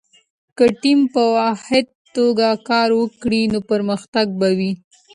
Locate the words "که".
0.57-0.65